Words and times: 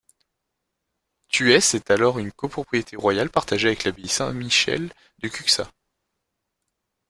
Thuès 1.31 1.75
est 1.75 1.91
alors 1.91 2.17
une 2.17 2.31
copropriété 2.31 2.95
royale 2.95 3.29
partagée 3.29 3.67
avec 3.67 3.83
l'Abbaye 3.83 4.07
Saint-Michel 4.07 4.91
de 5.19 5.27
Cuxa. 5.27 5.69